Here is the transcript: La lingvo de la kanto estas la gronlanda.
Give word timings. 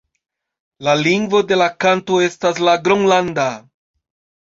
La 0.87 0.95
lingvo 1.01 1.43
de 1.53 1.61
la 1.63 1.69
kanto 1.87 2.19
estas 2.31 2.65
la 2.71 2.77
gronlanda. 2.89 3.49